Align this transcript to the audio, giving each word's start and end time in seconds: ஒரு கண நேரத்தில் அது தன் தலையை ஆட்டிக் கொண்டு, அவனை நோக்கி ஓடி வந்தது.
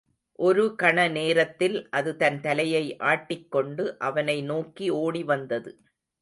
ஒரு 0.39 0.63
கண 0.83 1.11
நேரத்தில் 1.11 1.77
அது 1.89 2.11
தன் 2.17 2.39
தலையை 2.41 2.97
ஆட்டிக் 3.03 3.51
கொண்டு, 3.51 3.85
அவனை 3.99 4.41
நோக்கி 4.41 4.89
ஓடி 4.89 5.23
வந்தது. 5.23 5.73